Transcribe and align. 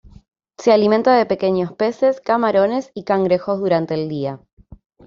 Se 0.57 0.71
alimenta 0.71 1.15
de 1.15 1.27
pequeños 1.27 1.73
peces, 1.73 2.21
camarones 2.21 2.89
y 2.95 3.03
cangrejos 3.03 3.59
durante 3.59 3.93
el 3.93 4.09
día. 4.09 4.39